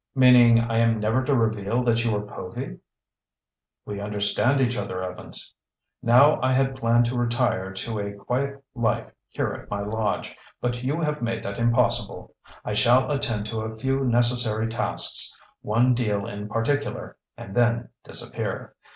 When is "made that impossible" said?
11.21-12.33